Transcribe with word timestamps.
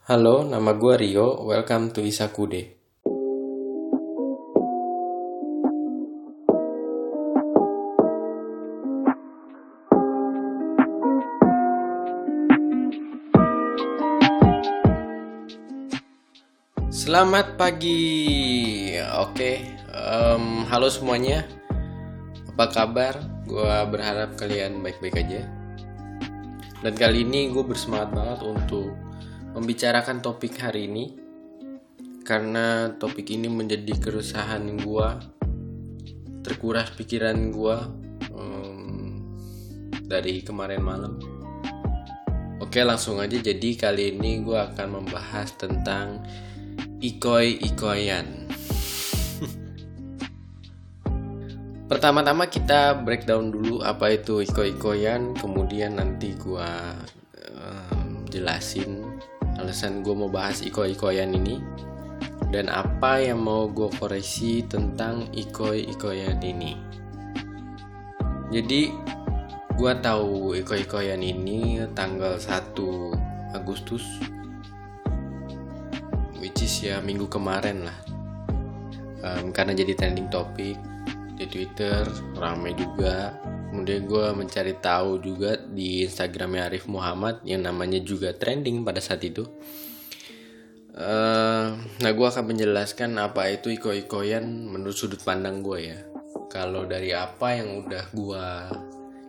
Halo, 0.00 0.48
nama 0.48 0.72
gue 0.72 0.96
Rio. 0.96 1.44
Welcome 1.44 1.92
to 1.92 2.00
Isakude. 2.00 2.72
Selamat 16.88 17.60
pagi. 17.60 18.96
Oke, 19.20 19.76
em, 19.92 20.64
halo 20.72 20.88
semuanya. 20.88 21.44
Apa 22.48 22.72
kabar? 22.72 23.20
Gue 23.44 23.68
berharap 23.92 24.32
kalian 24.40 24.80
baik-baik 24.80 25.28
aja. 25.28 25.44
Dan 26.80 26.96
kali 26.96 27.20
ini 27.20 27.52
gue 27.52 27.60
bersemangat 27.60 28.16
banget 28.16 28.40
untuk 28.48 29.09
membicarakan 29.56 30.22
topik 30.22 30.54
hari 30.58 30.86
ini 30.86 31.04
karena 32.22 32.94
topik 32.94 33.26
ini 33.32 33.50
menjadi 33.50 33.98
keresahan 33.98 34.78
gue, 34.78 35.08
terkuras 36.46 36.94
pikiran 36.94 37.50
gue 37.50 37.76
dari 40.10 40.42
kemarin 40.42 40.82
malam. 40.82 41.14
Oke 42.58 42.82
langsung 42.82 43.22
aja 43.22 43.38
jadi 43.38 43.78
kali 43.78 44.18
ini 44.18 44.42
gue 44.42 44.58
akan 44.58 45.00
membahas 45.00 45.54
tentang 45.54 46.26
ikoi-ikoyan. 46.98 48.26
Pertama-tama 51.90 52.50
kita 52.50 52.98
breakdown 53.06 53.54
dulu 53.54 53.86
apa 53.86 54.10
itu 54.14 54.42
iko-ikoyan, 54.42 55.34
kemudian 55.38 55.94
nanti 55.98 56.34
gua 56.38 56.94
um, 57.50 58.22
jelasin 58.30 59.09
alasan 59.60 60.00
gue 60.00 60.16
mau 60.16 60.32
bahas 60.32 60.64
iko-ikoyan 60.64 61.36
ini 61.36 61.60
dan 62.50 62.66
apa 62.66 63.22
yang 63.22 63.44
mau 63.44 63.68
gue 63.70 63.92
koreksi 63.94 64.66
tentang 64.66 65.30
iko-ikoyan 65.30 66.42
ini. 66.42 66.74
Jadi 68.50 68.90
gue 69.80 69.92
tahu 70.04 70.58
iko-ikoyan 70.60 71.24
ini 71.24 71.80
tanggal 71.96 72.36
1 72.36 73.56
Agustus 73.56 74.04
which 76.36 76.60
is 76.60 76.84
ya 76.84 77.00
minggu 77.00 77.24
kemarin 77.32 77.88
lah 77.88 77.98
um, 79.24 79.52
karena 79.56 79.72
jadi 79.72 79.96
trending 79.96 80.28
topik 80.28 80.76
di 81.36 81.44
Twitter 81.48 82.04
ramai 82.36 82.76
juga 82.76 83.32
kemudian 83.70 84.10
gue 84.10 84.26
mencari 84.34 84.74
tahu 84.82 85.22
juga 85.22 85.54
di 85.54 86.02
Instagramnya 86.02 86.66
Arif 86.66 86.90
Muhammad 86.90 87.38
yang 87.46 87.62
namanya 87.62 88.02
juga 88.02 88.34
trending 88.34 88.82
pada 88.82 88.98
saat 88.98 89.22
itu. 89.22 89.46
Uh, 90.90 91.78
nah 92.02 92.10
gue 92.10 92.26
akan 92.26 92.50
menjelaskan 92.50 93.14
apa 93.22 93.54
itu 93.54 93.70
iko-ikoyan 93.70 94.42
menurut 94.42 94.98
sudut 94.98 95.22
pandang 95.22 95.62
gue 95.62 95.94
ya. 95.94 96.02
Kalau 96.50 96.82
dari 96.82 97.14
apa 97.14 97.54
yang 97.54 97.86
udah 97.86 98.10
gue 98.10 98.46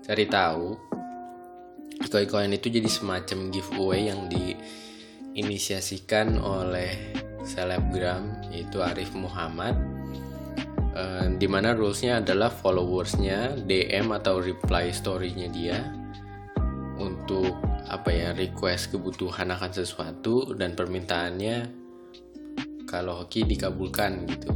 cari 0.01 0.25
tahu 0.25 0.73
iko-ikoyan 2.01 2.57
itu 2.57 2.73
jadi 2.73 2.89
semacam 2.89 3.53
giveaway 3.53 4.09
yang 4.09 4.25
diinisiasikan 4.25 6.41
oleh 6.41 7.13
selebgram 7.45 8.49
yaitu 8.49 8.81
Arif 8.81 9.13
Muhammad 9.13 10.00
uh, 11.01 11.25
di 11.33 11.49
mana 11.49 11.73
rulesnya 11.73 12.21
adalah 12.21 12.53
followersnya 12.53 13.65
DM 13.65 14.13
atau 14.13 14.37
reply 14.37 14.93
storynya 14.93 15.49
dia 15.49 15.81
untuk 17.01 17.57
apa 17.89 18.13
ya 18.13 18.29
request 18.37 18.93
kebutuhan 18.93 19.49
akan 19.49 19.71
sesuatu 19.73 20.53
dan 20.53 20.77
permintaannya 20.77 21.81
kalau 22.85 23.25
hoki 23.25 23.47
dikabulkan 23.47 24.29
gitu. 24.29 24.51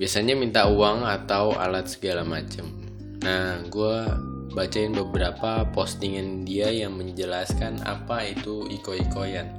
Biasanya 0.00 0.32
minta 0.32 0.64
uang 0.64 1.04
atau 1.04 1.52
alat 1.52 1.92
segala 1.92 2.24
macam. 2.24 2.64
Nah 3.20 3.60
gue 3.68 3.96
bacain 4.56 4.96
beberapa 4.96 5.68
postingan 5.70 6.48
dia 6.48 6.72
yang 6.72 6.96
menjelaskan 6.96 7.84
apa 7.84 8.24
itu 8.32 8.64
iko-ikoyan. 8.70 9.52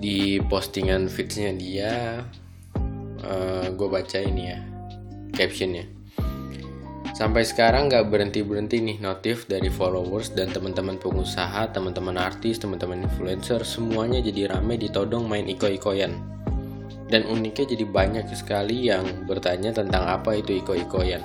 Di 0.00 0.40
postingan 0.48 1.12
feedsnya 1.12 1.52
dia 1.52 2.24
uh, 3.24 3.66
gue 3.72 3.88
baca 3.88 4.18
ini 4.20 4.42
ya 4.52 4.58
captionnya. 5.34 5.84
Sampai 7.10 7.44
sekarang 7.44 7.92
gak 7.92 8.08
berhenti 8.08 8.40
berhenti 8.40 8.80
nih 8.80 8.96
notif 9.02 9.44
dari 9.44 9.68
followers 9.68 10.32
dan 10.32 10.48
teman-teman 10.54 10.96
pengusaha 10.96 11.68
teman-teman 11.68 12.16
artis 12.16 12.56
teman-teman 12.56 13.04
influencer 13.04 13.60
semuanya 13.60 14.24
jadi 14.24 14.56
rame 14.56 14.80
ditodong 14.80 15.28
main 15.28 15.44
iko-ikoyan. 15.44 16.16
Dan 17.10 17.26
uniknya 17.26 17.76
jadi 17.76 17.84
banyak 17.84 18.24
sekali 18.32 18.88
yang 18.88 19.04
bertanya 19.26 19.74
tentang 19.74 20.06
apa 20.06 20.38
itu 20.38 20.62
iko-ikoyan. 20.62 21.20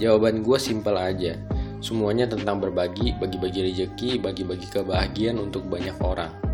Jawaban 0.00 0.42
gue 0.42 0.58
simpel 0.58 0.96
aja 0.96 1.38
semuanya 1.78 2.26
tentang 2.26 2.58
berbagi 2.58 3.14
bagi-bagi 3.22 3.70
rezeki 3.70 4.18
bagi-bagi 4.18 4.66
kebahagiaan 4.66 5.38
untuk 5.38 5.66
banyak 5.70 5.94
orang 6.02 6.47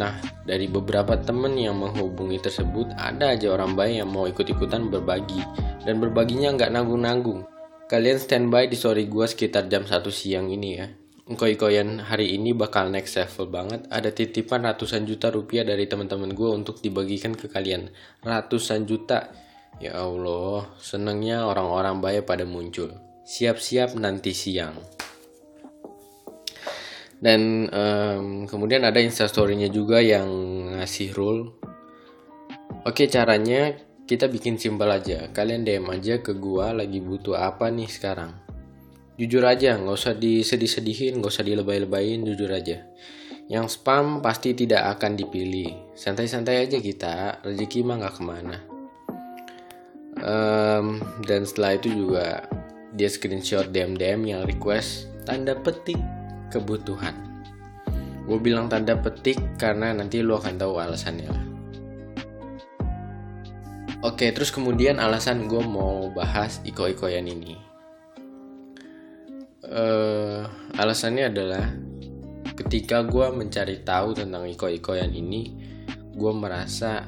Nah, 0.00 0.16
dari 0.48 0.64
beberapa 0.64 1.12
temen 1.20 1.60
yang 1.60 1.76
menghubungi 1.76 2.40
tersebut, 2.40 2.88
ada 2.96 3.36
aja 3.36 3.52
orang 3.52 3.76
baik 3.76 4.00
yang 4.00 4.08
mau 4.08 4.24
ikut-ikutan 4.24 4.88
berbagi. 4.88 5.44
Dan 5.84 6.00
berbaginya 6.00 6.56
nggak 6.56 6.72
nanggung-nanggung. 6.72 7.44
Kalian 7.84 8.16
standby 8.16 8.64
di 8.64 8.80
story 8.80 9.04
gue 9.12 9.28
sekitar 9.28 9.68
jam 9.68 9.84
1 9.84 10.00
siang 10.08 10.48
ini 10.48 10.70
ya. 10.80 10.88
Koi-koyan 11.30 12.00
hari 12.00 12.32
ini 12.32 12.56
bakal 12.56 12.88
next 12.88 13.20
level 13.20 13.52
banget. 13.52 13.84
Ada 13.92 14.08
titipan 14.08 14.64
ratusan 14.64 15.04
juta 15.04 15.28
rupiah 15.28 15.68
dari 15.68 15.84
teman-teman 15.84 16.32
gue 16.32 16.48
untuk 16.48 16.80
dibagikan 16.80 17.36
ke 17.36 17.52
kalian. 17.52 17.92
Ratusan 18.24 18.88
juta. 18.88 19.28
Ya 19.84 20.00
Allah, 20.00 20.64
senengnya 20.80 21.44
orang-orang 21.44 22.00
baik 22.00 22.24
pada 22.24 22.48
muncul. 22.48 22.96
Siap-siap 23.28 23.94
nanti 23.94 24.32
siang 24.34 24.80
dan 27.20 27.68
um, 27.68 28.48
kemudian 28.48 28.80
ada 28.80 28.96
instastorynya 28.96 29.68
juga 29.68 30.00
yang 30.00 30.28
ngasih 30.76 31.12
rule. 31.12 31.52
Oke 32.88 33.12
caranya 33.12 33.76
kita 34.08 34.24
bikin 34.26 34.56
simpel 34.56 34.88
aja. 34.88 35.28
Kalian 35.28 35.62
DM 35.62 35.86
aja 35.92 36.24
ke 36.24 36.32
gua 36.32 36.72
lagi 36.72 36.98
butuh 37.04 37.36
apa 37.36 37.68
nih 37.68 37.92
sekarang? 37.92 38.32
Jujur 39.20 39.44
aja 39.44 39.76
nggak 39.76 39.96
usah 40.00 40.16
disedih-sedihin 40.16 41.20
nggak 41.20 41.28
usah 41.28 41.44
dilebay-lebayin 41.44 42.24
jujur 42.24 42.48
aja. 42.48 42.88
Yang 43.52 43.76
spam 43.76 44.24
pasti 44.24 44.56
tidak 44.56 44.96
akan 44.96 45.20
dipilih. 45.20 45.92
Santai-santai 45.92 46.64
aja 46.64 46.80
kita 46.80 47.44
rezeki 47.44 47.84
mah 47.84 47.96
nggak 48.00 48.14
ke 48.16 48.22
mana. 48.24 48.56
Um, 50.24 51.04
dan 51.28 51.44
setelah 51.44 51.76
itu 51.76 51.92
juga 51.92 52.48
dia 52.96 53.12
screenshot 53.12 53.68
DM 53.68 54.00
DM 54.00 54.24
yang 54.24 54.42
request 54.48 55.06
tanda 55.28 55.52
petik 55.52 56.00
kebutuhan. 56.50 57.14
Gue 58.26 58.38
bilang 58.42 58.66
tanda 58.66 58.98
petik 58.98 59.38
karena 59.56 59.94
nanti 59.94 60.22
lo 60.22 60.38
akan 60.38 60.54
tahu 60.58 60.74
alasannya 60.78 61.28
lah. 61.30 61.44
Oke, 64.00 64.32
terus 64.32 64.48
kemudian 64.48 64.96
alasan 64.96 65.44
gue 65.44 65.60
mau 65.60 66.08
bahas 66.10 66.64
iko-ikoyan 66.64 67.28
ini. 67.28 67.60
Uh, 69.60 70.48
alasannya 70.80 71.28
adalah 71.28 71.68
ketika 72.56 73.04
gue 73.04 73.28
mencari 73.28 73.84
tahu 73.84 74.16
tentang 74.16 74.48
iko-ikoyan 74.48 75.12
ini, 75.12 75.52
gue 76.16 76.32
merasa 76.32 77.04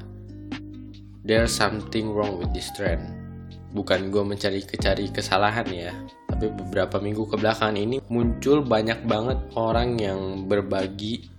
there's 1.24 1.54
something 1.54 2.12
wrong 2.12 2.36
with 2.36 2.52
this 2.52 2.68
trend. 2.76 3.02
Bukan 3.72 4.12
gue 4.12 4.20
mencari-cari 4.20 5.08
kesalahan 5.08 5.68
ya, 5.72 5.96
beberapa 6.50 6.98
minggu 6.98 7.30
ke 7.30 7.36
belakang 7.38 7.78
ini 7.78 8.02
muncul 8.10 8.66
banyak 8.66 9.06
banget 9.06 9.38
orang 9.54 10.00
yang 10.00 10.50
berbagi 10.50 11.30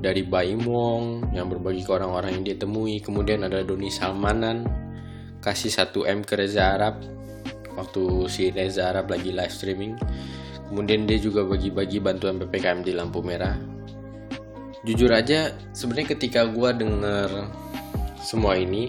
dari 0.00 0.24
Baimong 0.24 1.36
yang 1.36 1.52
berbagi 1.52 1.84
ke 1.84 1.92
orang-orang 1.92 2.40
yang 2.40 2.44
dia 2.48 2.56
temui. 2.56 3.04
Kemudian 3.04 3.44
ada 3.44 3.60
Doni 3.60 3.92
Salmanan 3.92 4.64
kasih 5.44 5.70
1M 5.70 6.24
ke 6.24 6.40
Reza 6.40 6.74
Arab 6.74 7.04
waktu 7.76 8.02
si 8.32 8.48
Reza 8.50 8.90
Arab 8.90 9.12
lagi 9.12 9.30
live 9.30 9.52
streaming. 9.52 9.94
Kemudian 10.72 11.04
dia 11.04 11.20
juga 11.20 11.44
bagi-bagi 11.44 12.00
bantuan 12.00 12.40
PPKM 12.40 12.80
di 12.82 12.92
lampu 12.96 13.20
merah. 13.20 13.54
Jujur 14.80 15.12
aja 15.12 15.52
sebenarnya 15.76 16.16
ketika 16.16 16.48
gue 16.48 16.70
denger 16.72 17.28
semua 18.24 18.56
ini 18.56 18.88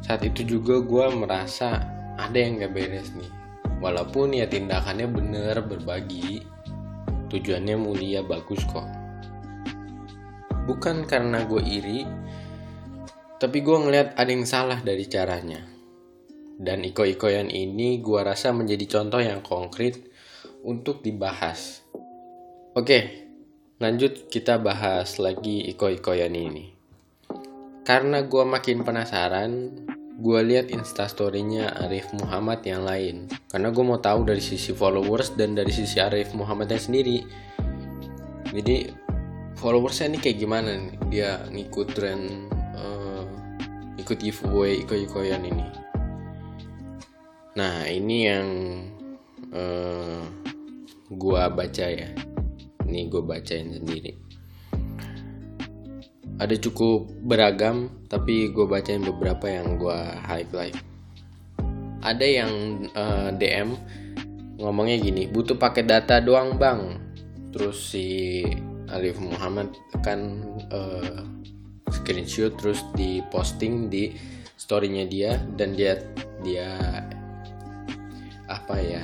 saat 0.00 0.24
itu 0.24 0.44
juga 0.56 0.80
gue 0.80 1.06
merasa 1.12 1.84
ada 2.16 2.36
yang 2.36 2.60
gak 2.60 2.72
beres 2.72 3.12
nih 3.12 3.41
walaupun 3.82 4.38
ya 4.38 4.46
tindakannya 4.46 5.10
bener 5.10 5.58
berbagi. 5.66 6.46
Tujuannya 7.26 7.76
mulia 7.76 8.22
bagus 8.22 8.62
kok. 8.70 8.86
Bukan 10.62 11.10
karena 11.10 11.42
gue 11.42 11.62
iri 11.66 12.06
tapi 13.42 13.58
gue 13.58 13.74
ngeliat 13.74 14.14
ada 14.14 14.30
yang 14.30 14.46
salah 14.46 14.78
dari 14.78 15.10
caranya. 15.10 15.66
Dan 16.62 16.86
iko-ikoyan 16.86 17.50
ini 17.50 17.98
gue 17.98 18.20
rasa 18.22 18.54
menjadi 18.54 18.86
contoh 18.86 19.18
yang 19.18 19.42
konkret 19.42 19.98
untuk 20.62 21.02
dibahas. 21.02 21.82
Oke 22.78 23.26
lanjut 23.82 24.30
kita 24.30 24.62
bahas 24.62 25.18
lagi 25.18 25.66
iko-ikoyan 25.74 26.38
ini. 26.38 26.70
Karena 27.82 28.22
gue 28.22 28.44
makin 28.46 28.86
penasaran 28.86 29.50
gue 30.22 30.40
lihat 30.46 30.70
instastorynya 30.70 31.82
Arif 31.82 32.06
Muhammad 32.14 32.62
yang 32.62 32.86
lain. 32.86 33.26
Karena 33.50 33.74
gue 33.74 33.82
mau 33.82 33.98
tahu 33.98 34.22
dari 34.22 34.38
sisi 34.38 34.70
followers 34.70 35.34
dan 35.34 35.58
dari 35.58 35.74
sisi 35.74 35.98
Arif 35.98 36.30
Muhammadnya 36.38 36.78
sendiri. 36.78 37.26
Jadi 38.54 38.86
followersnya 39.58 40.14
ini 40.14 40.18
kayak 40.22 40.38
gimana 40.38 40.78
nih? 40.78 40.94
Dia 41.10 41.30
ngikut 41.50 41.88
tren 41.90 42.46
uh, 42.78 43.26
ikut 43.98 44.22
giveaway 44.22 44.86
iko-ikoyan 44.86 45.42
ini. 45.42 45.66
Nah 47.58 47.82
ini 47.90 48.16
yang 48.22 48.48
uh, 49.50 50.22
gue 51.10 51.42
baca 51.50 51.86
ya. 51.90 52.08
Ini 52.86 53.10
gue 53.10 53.22
bacain 53.26 53.74
sendiri 53.74 54.21
ada 56.42 56.58
cukup 56.58 57.06
beragam 57.22 57.90
tapi 58.10 58.50
gue 58.50 58.66
bacain 58.66 59.00
beberapa 59.00 59.46
yang 59.46 59.78
gue 59.78 59.98
highlight 60.26 60.74
ada 62.02 62.26
yang 62.26 62.84
uh, 62.98 63.30
eh, 63.30 63.38
DM 63.38 63.78
ngomongnya 64.58 64.98
gini 64.98 65.30
butuh 65.30 65.56
pakai 65.56 65.86
data 65.86 66.18
doang 66.18 66.58
bang. 66.58 66.98
Terus 67.54 67.94
si 67.94 68.42
Alif 68.90 69.22
Muhammad 69.22 69.72
kan 70.02 70.42
uh, 70.74 71.22
screenshot 71.88 72.52
terus 72.58 72.82
diposting 72.98 73.88
di 73.88 74.12
storynya 74.58 75.06
dia 75.06 75.38
dan 75.56 75.78
dia 75.78 76.02
dia 76.42 76.68
apa 78.50 78.76
ya 78.82 79.02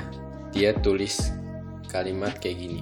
dia 0.52 0.74
tulis 0.76 1.32
kalimat 1.88 2.36
kayak 2.36 2.60
gini 2.60 2.80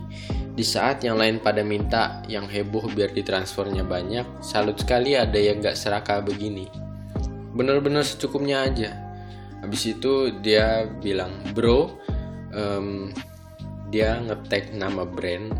di 0.56 0.64
saat 0.64 1.05
yang 1.05 1.20
lain 1.20 1.37
pada 1.44 1.61
minta 1.61 2.25
yang 2.32 2.49
heboh 2.49 2.88
biar 2.88 3.12
ditransfernya 3.12 3.85
banyak, 3.85 4.41
salut 4.41 4.81
sekali 4.81 5.12
ada 5.12 5.37
yang 5.37 5.61
gak 5.61 5.76
serakah 5.76 6.25
begini. 6.25 6.64
Bener-bener 7.53 8.00
secukupnya 8.00 8.64
aja. 8.64 8.97
Habis 9.61 9.93
itu 9.93 10.32
dia 10.41 10.88
bilang, 10.88 11.37
bro, 11.53 12.00
um, 12.56 13.12
dia 13.93 14.17
ngetek 14.17 14.73
nama 14.73 15.05
brand. 15.05 15.52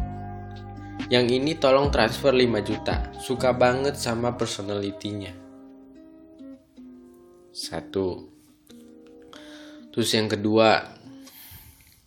Yang 1.13 1.45
ini 1.45 1.53
tolong 1.61 1.93
transfer 1.93 2.33
5 2.33 2.65
juta. 2.65 3.13
Suka 3.21 3.53
banget 3.53 4.01
sama 4.01 4.33
personalitinya. 4.33 5.37
Satu. 7.53 8.33
Terus 9.93 10.09
yang 10.17 10.33
kedua, 10.33 10.96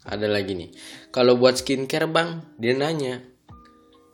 ada 0.08 0.28
lagi 0.32 0.56
nih. 0.56 0.72
Kalau 1.12 1.36
buat 1.36 1.60
skincare 1.60 2.08
bang? 2.08 2.40
Dia 2.56 2.78
nanya. 2.78 3.20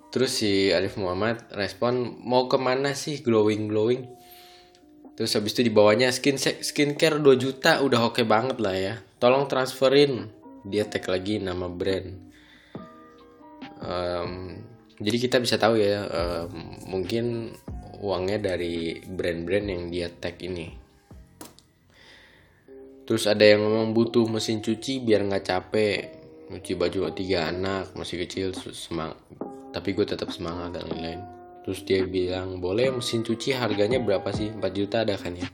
Terus 0.09 0.41
si 0.41 0.71
Alif 0.71 0.95
Muhammad 0.95 1.43
respon 1.51 2.17
mau 2.23 2.47
ke 2.47 2.55
mana 2.55 2.95
sih 2.95 3.19
glowing 3.19 3.67
glowing 3.67 4.07
terus 5.15 5.31
habis 5.31 5.55
itu 5.55 5.71
dibawanya 5.71 6.11
skin 6.11 6.35
skincare 6.35 7.23
2 7.23 7.39
juta 7.39 7.79
udah 7.79 8.11
oke 8.11 8.19
okay 8.19 8.25
banget 8.27 8.57
lah 8.59 8.75
ya. 8.75 8.93
Tolong 9.19 9.47
transferin. 9.47 10.27
Dia 10.67 10.87
tag 10.87 11.07
lagi 11.07 11.39
nama 11.39 11.71
brand. 11.71 12.09
Um, 13.79 14.59
jadi 14.99 15.17
kita 15.19 15.37
bisa 15.39 15.55
tahu 15.55 15.79
ya 15.79 16.03
um, 16.07 16.51
mungkin 16.87 17.55
uangnya 17.99 18.55
dari 18.55 18.99
brand-brand 19.03 19.67
yang 19.67 19.83
dia 19.91 20.07
tag 20.11 20.39
ini 20.43 20.84
Terus 23.05 23.29
ada 23.29 23.45
yang 23.45 23.61
ngomong 23.61 23.93
butuh 23.93 24.25
mesin 24.25 24.65
cuci 24.65 25.05
biar 25.05 25.21
nggak 25.29 25.45
capek. 25.45 25.99
Cuci 26.49 26.73
baju 26.73 27.13
tiga 27.13 27.53
anak 27.53 27.93
masih 27.93 28.25
kecil 28.25 28.53
semangat 28.53 29.17
tapi 29.75 29.91
gue 29.91 30.07
tetap 30.07 30.31
semangat 30.31 30.79
dan 30.79 30.87
lain-lain. 30.87 31.19
Terus 31.67 31.83
dia 31.83 32.07
bilang 32.07 32.63
boleh 32.63 32.95
mesin 32.95 33.27
cuci 33.27 33.51
harganya 33.51 33.99
berapa 33.99 34.31
sih? 34.31 34.47
4 34.55 34.63
juta 34.71 35.03
ada 35.03 35.19
kan 35.19 35.35
ya. 35.35 35.49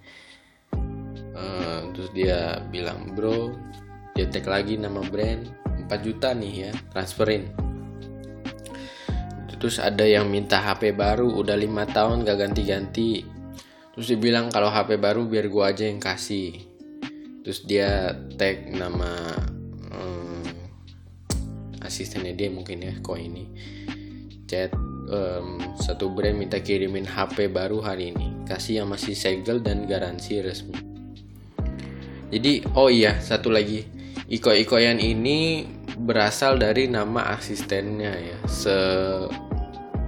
Uh, 1.33 1.89
terus 1.98 2.13
dia 2.13 2.62
bilang 2.69 3.18
bro 3.18 3.50
dia 4.13 4.30
tag 4.30 4.45
lagi 4.45 4.77
nama 4.77 5.01
brand 5.01 5.48
4 5.89 6.06
juta 6.06 6.38
nih 6.38 6.69
ya 6.69 6.71
transferin. 6.94 7.50
Terus 9.57 9.77
ada 9.77 10.06
yang 10.06 10.25
minta 10.30 10.57
HP 10.57 10.94
baru 10.94 11.38
udah 11.38 11.53
lima 11.53 11.86
tahun 11.86 12.25
gak 12.25 12.50
ganti-ganti. 12.50 13.21
Terus 13.94 14.06
dia 14.09 14.18
bilang 14.18 14.50
kalau 14.50 14.69
HP 14.74 15.01
baru 15.01 15.25
biar 15.30 15.50
gue 15.50 15.63
aja 15.65 15.86
yang 15.86 16.01
kasih 16.01 16.70
terus 17.41 17.65
dia 17.65 18.13
tag 18.38 18.69
nama 18.69 19.33
um, 19.89 20.45
asistennya 21.81 22.38
dia 22.38 22.53
mungkin 22.53 22.85
ya 22.85 22.93
kok 23.01 23.17
ini 23.17 23.49
chat 24.51 24.75
um, 25.11 25.59
satu 25.79 26.11
brand 26.11 26.35
minta 26.35 26.59
kirimin 26.59 27.07
HP 27.07 27.47
baru 27.51 27.79
hari 27.79 28.11
ini. 28.15 28.31
Kasih 28.47 28.83
yang 28.83 28.89
masih 28.91 29.15
segel 29.15 29.63
dan 29.63 29.88
garansi 29.88 30.43
resmi. 30.43 30.75
Jadi 32.31 32.63
oh 32.75 32.91
iya 32.91 33.19
satu 33.19 33.51
lagi. 33.51 33.88
Iko-ikoyan 34.31 34.99
ini 35.03 35.67
berasal 35.99 36.55
dari 36.55 36.88
nama 36.88 37.35
asistennya 37.35 38.15
ya. 38.15 38.38
Se 38.47 38.75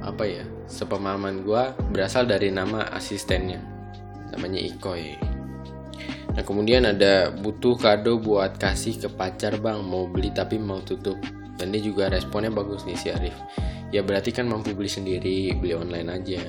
apa 0.04 0.24
ya 0.28 0.44
sepemahaman 0.68 1.44
gue 1.44 1.64
berasal 1.92 2.28
dari 2.28 2.52
nama 2.52 2.88
asistennya. 2.96 3.60
Namanya 4.32 4.60
Ikoy 4.60 5.16
Nah 6.34 6.42
kemudian 6.42 6.90
ada 6.90 7.30
butuh 7.30 7.78
kado 7.78 8.18
buat 8.18 8.58
kasih 8.58 8.98
ke 8.98 9.10
pacar 9.14 9.62
bang. 9.62 9.86
Mau 9.86 10.10
beli 10.10 10.34
tapi 10.34 10.58
mau 10.58 10.82
tutup. 10.82 11.18
Dan 11.58 11.70
dia 11.70 11.82
juga 11.82 12.10
responnya 12.10 12.50
bagus 12.50 12.90
nih 12.90 12.98
si 12.98 13.08
Arif. 13.14 13.38
Ya 13.94 14.02
berarti 14.02 14.34
kan 14.34 14.50
mampu 14.50 14.74
beli 14.74 14.90
sendiri 14.90 15.54
beli 15.54 15.78
online 15.78 16.10
aja. 16.10 16.42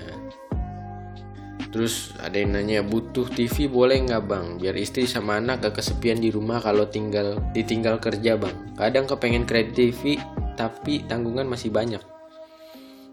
Terus 1.69 2.15
ada 2.23 2.39
yang 2.39 2.57
nanya 2.57 2.81
butuh 2.87 3.29
TV 3.29 3.69
boleh 3.69 4.01
nggak 4.09 4.25
bang? 4.25 4.47
Biar 4.57 4.79
istri 4.79 5.05
sama 5.11 5.43
anak 5.43 5.69
gak 5.69 5.83
kesepian 5.83 6.23
di 6.23 6.31
rumah 6.31 6.63
kalau 6.63 6.87
tinggal 6.87 7.43
ditinggal 7.51 7.99
kerja 8.01 8.39
bang. 8.41 8.57
Kadang 8.79 9.05
kepengen 9.11 9.45
kredit 9.45 9.75
TV 9.77 10.17
tapi 10.55 11.03
tanggungan 11.05 11.45
masih 11.45 11.75
banyak. 11.75 12.01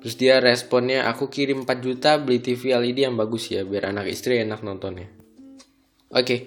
Terus 0.02 0.16
dia 0.16 0.38
responnya 0.40 1.10
aku 1.10 1.28
kirim 1.28 1.66
4 1.66 1.84
juta 1.84 2.16
beli 2.22 2.40
TV 2.40 2.78
LED 2.78 3.12
yang 3.12 3.18
bagus 3.18 3.50
ya 3.50 3.66
biar 3.66 3.92
anak 3.92 4.10
istri 4.10 4.42
enak 4.42 4.66
nontonnya 4.66 5.21
Oke, 6.12 6.28
okay, 6.28 6.40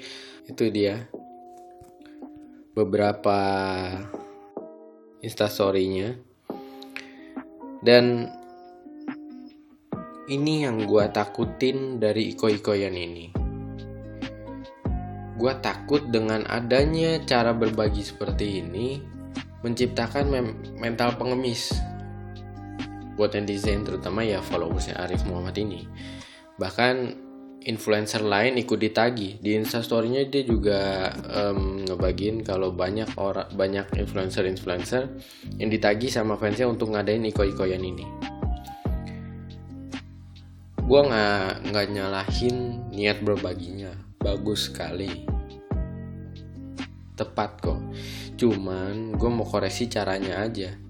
itu 0.45 0.69
dia. 0.69 1.09
Beberapa 2.77 3.41
instastorynya. 5.25 6.21
Dan 7.81 8.29
ini 10.29 10.69
yang 10.69 10.85
gue 10.85 11.09
takutin 11.09 11.97
dari 11.97 12.37
iko-ikoyan 12.37 12.93
ini. 12.93 13.33
Gue 15.41 15.53
takut 15.65 16.13
dengan 16.13 16.45
adanya 16.45 17.25
cara 17.25 17.57
berbagi 17.57 18.05
seperti 18.05 18.61
ini 18.61 19.01
menciptakan 19.65 20.29
mental 20.77 21.17
pengemis. 21.17 21.73
Buat 23.17 23.33
netizen 23.33 23.81
terutama 23.81 24.29
ya 24.29 24.45
followersnya 24.45 25.01
Arif 25.01 25.25
Muhammad 25.25 25.57
ini. 25.57 25.89
Bahkan 26.61 27.24
influencer 27.65 28.21
lain 28.21 28.61
ikut 28.61 28.77
ditagi 28.77 29.41
di 29.41 29.57
instastorynya 29.57 30.29
dia 30.29 30.45
juga 30.45 31.09
um, 31.33 31.81
ngebagiin 31.89 32.45
kalau 32.45 32.71
banyak 32.77 33.09
orang 33.17 33.49
banyak 33.57 33.89
influencer 33.97 34.45
influencer 34.45 35.09
yang 35.57 35.73
ditagi 35.73 36.13
sama 36.13 36.37
fansnya 36.37 36.69
untuk 36.69 36.93
ngadain 36.93 37.25
iko-ikoyan 37.25 37.81
ini. 37.81 38.05
Gue 40.85 41.01
nggak 41.01 41.73
nggak 41.73 41.87
nyalahin 41.97 42.57
niat 42.93 43.25
berbaginya. 43.25 43.97
Bagus 44.21 44.69
sekali. 44.69 45.25
Tepat 47.17 47.51
kok. 47.65 47.81
Cuman 48.37 49.17
gue 49.17 49.31
mau 49.33 49.49
koreksi 49.49 49.89
caranya 49.89 50.45
aja 50.45 50.84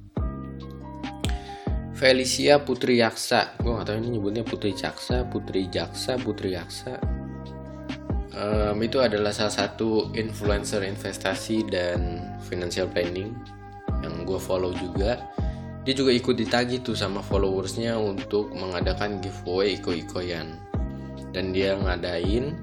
Felicia 1.95 2.59
Putri 2.59 2.99
Yaksa 2.99 3.55
gue 3.63 3.71
gak 3.71 3.87
tahu 3.87 4.03
ini 4.03 4.19
nyebutnya 4.19 4.43
Putri 4.43 4.75
Jaksa 4.75 5.23
Putri 5.31 5.71
Jaksa 5.71 6.19
Putri 6.19 6.59
Yaksa. 6.59 6.99
Um, 8.35 8.83
itu 8.83 8.99
adalah 8.99 9.31
salah 9.31 9.55
satu 9.55 10.11
influencer 10.19 10.83
investasi 10.83 11.71
dan 11.71 12.19
financial 12.51 12.91
planning 12.91 13.31
yang 14.03 14.27
gue 14.27 14.43
follow 14.43 14.75
juga. 14.75 15.23
Dia 15.87 15.95
juga 15.95 16.11
ikut 16.11 16.35
ditagi 16.35 16.83
tuh 16.83 16.99
sama 16.99 17.23
followersnya 17.23 17.95
untuk 17.95 18.51
mengadakan 18.51 19.23
giveaway 19.23 19.79
iko-ikoyan. 19.79 20.59
Dan 21.31 21.55
dia 21.55 21.79
ngadain 21.79 22.59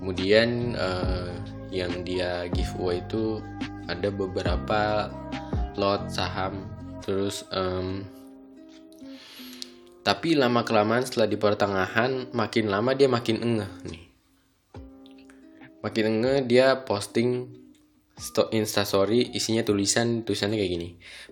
kemudian 0.00 0.72
uh, 0.80 1.28
yang 1.68 2.00
dia 2.00 2.48
giveaway 2.48 3.04
itu 3.04 3.44
ada 3.92 4.08
beberapa 4.08 5.12
lot 5.76 6.08
saham. 6.08 6.64
Terus 7.04 7.44
um, 7.52 8.08
tapi 10.00 10.32
lama 10.34 10.64
kelamaan 10.64 11.04
setelah 11.04 11.28
di 11.28 11.36
pertengahan 11.36 12.32
makin 12.32 12.72
lama 12.72 12.96
dia 12.96 13.08
makin 13.08 13.36
engeh 13.40 13.72
nih. 13.88 14.04
Makin 15.80 16.04
engeh 16.08 16.38
dia 16.44 16.84
posting 16.84 17.60
instastory 18.52 19.32
isinya 19.32 19.64
tulisan 19.64 20.28
tulisannya 20.28 20.60
kayak 20.60 20.72
gini 20.76 20.88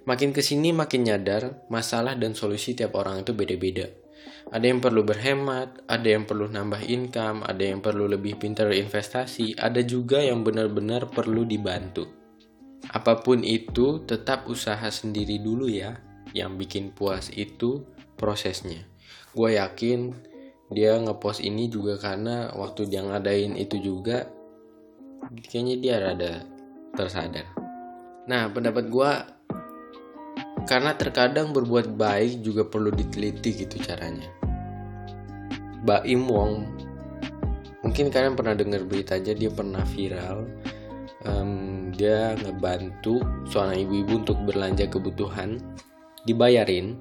makin 0.08 0.32
ke 0.32 0.40
sini 0.40 0.72
makin 0.72 1.04
nyadar 1.04 1.68
masalah 1.68 2.16
dan 2.16 2.32
solusi 2.32 2.72
tiap 2.72 2.96
orang 2.96 3.20
itu 3.20 3.36
beda-beda 3.36 3.92
ada 4.48 4.64
yang 4.64 4.80
perlu 4.80 5.04
berhemat, 5.04 5.84
ada 5.84 6.08
yang 6.08 6.24
perlu 6.24 6.48
nambah 6.48 6.80
income, 6.88 7.44
ada 7.44 7.60
yang 7.68 7.84
perlu 7.84 8.08
lebih 8.08 8.40
pintar 8.40 8.72
investasi, 8.72 9.52
ada 9.60 9.84
juga 9.84 10.24
yang 10.24 10.40
benar-benar 10.40 11.12
perlu 11.12 11.44
dibantu. 11.44 12.08
Apa 12.88 13.20
pun 13.20 13.44
itu, 13.44 14.08
tetap 14.08 14.48
usaha 14.48 14.88
sendiri 14.88 15.36
dulu 15.36 15.68
ya. 15.68 16.00
Yang 16.32 16.64
bikin 16.64 16.84
puas 16.96 17.28
itu 17.36 17.84
prosesnya. 18.18 18.82
Gue 19.32 19.54
yakin 19.54 20.12
dia 20.68 20.98
ngepost 21.00 21.40
ini 21.40 21.70
juga 21.70 21.96
karena 21.96 22.52
waktu 22.52 22.90
dia 22.90 23.00
ngadain 23.00 23.56
itu 23.56 23.80
juga 23.80 24.28
kayaknya 25.48 25.76
dia 25.78 25.94
rada 26.02 26.32
tersadar. 26.92 27.46
Nah, 28.28 28.50
pendapat 28.52 28.90
gue 28.90 29.10
karena 30.68 30.92
terkadang 30.98 31.56
berbuat 31.56 31.96
baik 31.96 32.44
juga 32.44 32.68
perlu 32.68 32.92
diteliti 32.92 33.64
gitu 33.64 33.80
caranya. 33.80 34.28
Baim 35.86 36.28
Wong 36.28 36.66
mungkin 37.86 38.10
kalian 38.10 38.34
pernah 38.34 38.58
dengar 38.58 38.82
beritanya 38.84 39.32
dia 39.32 39.48
pernah 39.48 39.86
viral 39.86 40.44
um, 41.24 41.88
dia 41.94 42.34
ngebantu 42.36 43.22
seorang 43.48 43.86
ibu-ibu 43.86 44.26
untuk 44.26 44.38
belanja 44.44 44.90
kebutuhan 44.90 45.62
dibayarin 46.26 46.98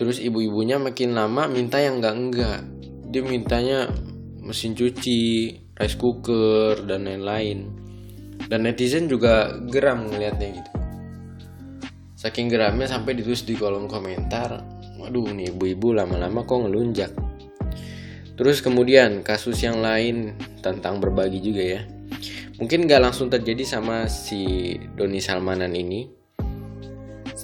terus 0.00 0.16
ibu-ibunya 0.16 0.80
makin 0.80 1.12
lama 1.12 1.44
minta 1.44 1.76
yang 1.76 2.00
enggak-enggak 2.00 2.64
dia 3.12 3.20
mintanya 3.20 3.92
mesin 4.40 4.72
cuci 4.72 5.52
rice 5.76 5.96
cooker 6.00 6.88
dan 6.88 7.04
lain-lain. 7.04 7.76
Dan 8.48 8.66
netizen 8.66 9.06
juga 9.06 9.60
geram 9.68 10.08
ngelihatnya 10.08 10.48
gitu. 10.56 10.72
Saking 12.16 12.48
geramnya 12.48 12.88
sampai 12.88 13.16
ditulis 13.16 13.44
di 13.44 13.54
kolom 13.54 13.86
komentar 13.86 14.60
waduh 15.00 15.32
nih 15.32 15.52
ibu-ibu 15.54 15.96
lama-lama 15.96 16.44
kok 16.44 16.68
ngelunjak. 16.68 17.12
Terus 18.36 18.64
kemudian 18.64 19.20
kasus 19.20 19.60
yang 19.60 19.80
lain 19.84 20.36
tentang 20.64 21.00
berbagi 21.00 21.40
juga 21.44 21.62
ya. 21.62 21.82
Mungkin 22.60 22.84
gak 22.84 23.00
langsung 23.00 23.32
terjadi 23.32 23.64
sama 23.64 24.04
si 24.08 24.76
Doni 24.96 25.20
Salmanan 25.20 25.72
ini 25.72 26.19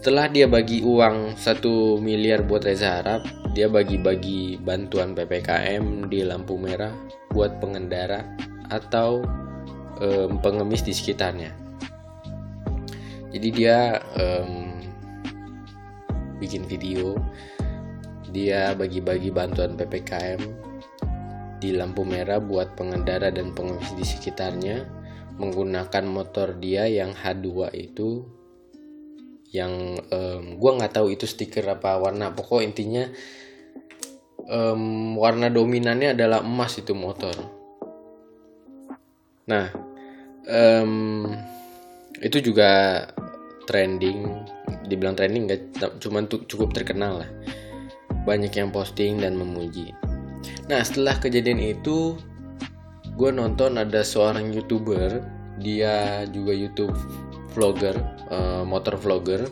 setelah 0.07 0.31
dia 0.31 0.47
bagi 0.47 0.87
uang 0.87 1.35
1 1.35 1.67
miliar 1.99 2.47
buat 2.47 2.63
Reza 2.63 3.03
Arab 3.03 3.27
dia 3.59 3.67
bagi-bagi 3.67 4.55
bantuan 4.55 5.19
PPKM 5.19 6.07
di 6.07 6.23
lampu 6.23 6.55
merah 6.55 6.95
buat 7.35 7.59
pengendara 7.59 8.23
atau 8.71 9.27
um, 9.99 10.39
pengemis 10.39 10.87
di 10.87 10.95
sekitarnya. 10.95 11.51
Jadi 13.35 13.49
dia 13.51 13.99
um, 14.15 14.79
bikin 16.39 16.63
video. 16.71 17.19
Dia 18.31 18.79
bagi-bagi 18.79 19.35
bantuan 19.35 19.75
ppkm 19.75 20.39
di 21.59 21.75
lampu 21.75 22.07
merah 22.07 22.39
buat 22.39 22.79
pengendara 22.79 23.35
dan 23.35 23.51
pengemis 23.59 23.91
di 23.99 24.07
sekitarnya 24.07 24.87
menggunakan 25.35 26.07
motor 26.07 26.55
dia 26.63 26.87
yang 26.87 27.11
H2 27.11 27.75
itu 27.75 28.36
yang 29.57 29.97
um, 30.13 30.61
gue 30.61 30.71
nggak 30.77 30.93
tahu 31.01 31.17
itu 31.17 31.25
stiker 31.25 31.65
apa 31.65 31.97
warna. 31.97 32.37
Pokok 32.37 32.61
intinya 32.61 33.09
um, 34.53 35.17
warna 35.17 35.49
dominannya 35.49 36.13
adalah 36.13 36.45
emas 36.45 36.77
itu 36.77 36.93
motor. 36.93 37.33
Nah 39.49 39.73
um, 40.45 41.25
itu 42.21 42.45
juga 42.45 43.05
trending. 43.65 44.45
Dibilang 44.87 45.17
trending 45.17 45.49
nggak 45.49 45.63
cuma 46.05 46.21
cukup 46.29 46.77
terkenal 46.77 47.25
lah. 47.25 47.31
Banyak 48.29 48.53
yang 48.53 48.69
posting 48.69 49.25
dan 49.25 49.41
memuji. 49.41 49.97
Nah 50.69 50.85
setelah 50.85 51.17
kejadian 51.17 51.63
itu 51.63 52.19
gue 53.17 53.31
nonton 53.33 53.81
ada 53.81 54.05
seorang 54.05 54.53
youtuber. 54.53 55.25
Dia 55.57 56.29
juga 56.29 56.53
youtube 56.53 56.93
vlogger 57.57 57.97
uh, 58.29 58.63
motor 58.69 59.01
vlogger. 59.01 59.49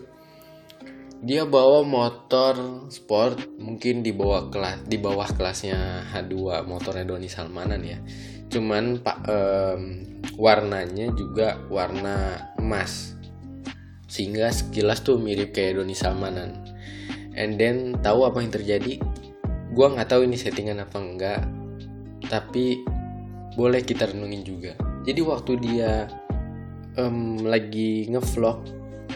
Dia 1.25 1.49
bawa 1.49 1.81
motor 1.81 2.85
sport 2.93 3.57
mungkin 3.57 4.05
di 4.05 4.13
bawah 4.13 4.53
kelas 4.53 4.85
di 4.85 5.01
bawah 5.01 5.25
kelasnya 5.33 6.05
H2 6.13 6.69
motornya 6.69 7.09
Doni 7.09 7.33
Salmanan 7.33 7.81
ya. 7.81 7.97
Cuman 8.53 9.01
pak 9.01 9.25
um, 9.25 10.05
warnanya 10.37 11.09
juga 11.17 11.57
warna 11.73 12.37
emas. 12.61 13.17
Sehingga 14.05 14.53
sekilas 14.53 15.01
tuh 15.01 15.17
mirip 15.17 15.57
kayak 15.57 15.81
Doni 15.81 15.97
Salmanan. 15.97 16.61
And 17.33 17.57
then 17.57 17.97
tahu 18.05 18.29
apa 18.29 18.45
yang 18.45 18.53
terjadi? 18.53 19.01
Gue 19.73 19.87
nggak 19.89 20.13
tahu 20.13 20.29
ini 20.29 20.37
settingan 20.37 20.85
apa 20.85 21.01
enggak 21.01 21.41
tapi 22.29 22.85
boleh 23.55 23.81
kita 23.81 24.11
renungin 24.11 24.43
juga. 24.43 24.73
Jadi 25.05 25.21
waktu 25.25 25.53
dia 25.61 26.09
um, 26.99 27.43
lagi 27.43 28.07
ngevlog 28.11 28.65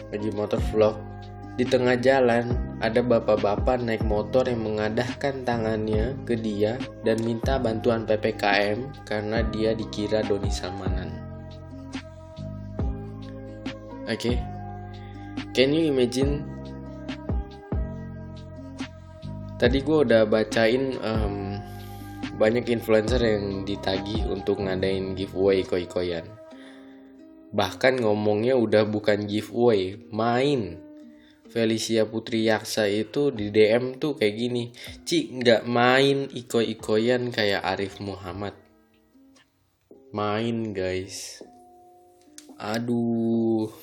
lagi 0.09 0.29
motor 0.33 0.59
vlog 0.71 0.95
di 1.59 1.67
tengah 1.67 1.99
jalan 1.99 2.55
ada 2.79 3.03
bapak-bapak 3.03 3.83
naik 3.83 3.99
motor 4.07 4.47
yang 4.47 4.63
mengadahkan 4.63 5.43
tangannya 5.43 6.15
ke 6.23 6.39
dia 6.39 6.79
dan 7.03 7.19
minta 7.19 7.59
bantuan 7.59 8.07
PPKM 8.07 9.03
karena 9.03 9.43
dia 9.51 9.75
dikira 9.75 10.23
Doni 10.23 10.47
Salmanan. 10.47 11.11
Oke, 14.07 14.15
okay. 14.15 14.35
Can 15.51 15.75
you 15.75 15.91
imagine? 15.91 16.47
Tadi 19.59 19.83
gue 19.83 20.07
udah 20.07 20.23
bacain 20.23 20.95
um, 21.03 21.59
banyak 22.39 22.71
influencer 22.71 23.19
yang 23.19 23.67
ditagi 23.67 24.23
untuk 24.31 24.63
ngadain 24.63 25.11
giveaway 25.19 25.67
koi-koyan. 25.67 26.38
Bahkan 27.49 28.01
ngomongnya 28.05 28.53
udah 28.53 28.85
bukan 28.85 29.25
giveaway, 29.25 29.97
main. 30.13 30.77
Felicia 31.49 32.05
Putri 32.05 32.45
Yaksa 32.45 32.85
itu 32.85 33.33
di 33.33 33.49
DM 33.49 33.97
tuh 33.97 34.13
kayak 34.13 34.35
gini, 34.37 34.69
Ci 35.01 35.33
nggak 35.33 35.65
main 35.65 36.29
iko-ikoyan 36.29 37.33
kayak 37.33 37.65
Arif 37.65 37.97
Muhammad. 37.97 38.53
Main 40.13 40.77
guys. 40.77 41.41
Aduh. 42.61 43.73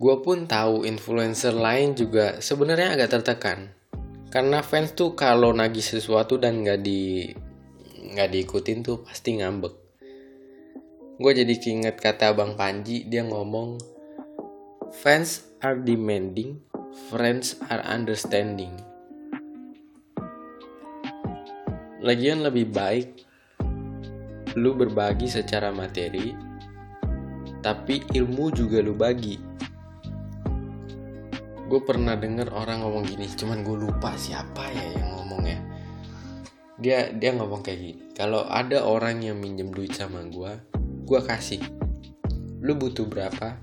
gue 0.00 0.16
pun 0.24 0.48
tahu 0.48 0.88
influencer 0.88 1.52
lain 1.52 1.92
juga 1.92 2.40
sebenarnya 2.40 2.96
agak 2.96 3.20
tertekan 3.20 3.68
karena 4.32 4.64
fans 4.64 4.96
tuh 4.96 5.12
kalau 5.12 5.52
nagih 5.52 5.84
sesuatu 5.84 6.40
dan 6.40 6.64
nggak 6.64 6.80
di 6.80 7.28
nggak 8.10 8.30
diikutin 8.34 8.82
tuh 8.82 9.06
pasti 9.06 9.38
ngambek. 9.38 9.74
Gue 11.20 11.32
jadi 11.36 11.54
keinget 11.54 12.00
kata 12.00 12.32
bang 12.32 12.56
Panji 12.58 13.06
dia 13.06 13.22
ngomong 13.22 13.76
fans 14.90 15.46
are 15.62 15.78
demanding 15.78 16.58
friends 17.12 17.60
are 17.70 17.84
understanding. 17.86 18.74
Lagian 22.00 22.42
lebih 22.42 22.72
baik 22.72 23.28
lu 24.58 24.74
berbagi 24.74 25.30
secara 25.30 25.70
materi 25.70 26.34
tapi 27.60 28.02
ilmu 28.16 28.50
juga 28.50 28.80
lu 28.80 28.96
bagi. 28.96 29.36
Gue 31.70 31.80
pernah 31.86 32.18
denger 32.18 32.50
orang 32.50 32.82
ngomong 32.82 33.06
gini 33.06 33.30
cuman 33.30 33.62
gue 33.62 33.76
lupa 33.86 34.16
siapa 34.18 34.66
ya 34.74 34.98
yang 34.98 35.19
dia 36.80 37.12
dia 37.12 37.30
ngomong 37.36 37.60
kayak 37.60 37.80
gini 37.80 38.02
kalau 38.16 38.48
ada 38.48 38.82
orang 38.84 39.20
yang 39.20 39.36
minjem 39.36 39.70
duit 39.70 39.92
sama 39.92 40.24
gue 40.26 40.52
gue 41.06 41.20
kasih. 41.22 41.60
Lu 42.60 42.76
butuh 42.76 43.04
berapa 43.08 43.56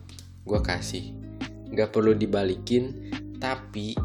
gue 0.45 0.59
kasih. 0.61 1.13
Nggak 1.73 1.89
perlu 1.91 2.13
dibalikin 2.13 3.11
tapi 3.37 3.97